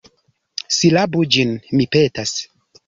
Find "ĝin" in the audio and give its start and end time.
1.37-1.55